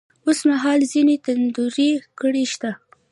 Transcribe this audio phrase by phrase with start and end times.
[0.25, 2.71] اوس مـهال ځــينې تـنـدروې کـړۍ شـتـه.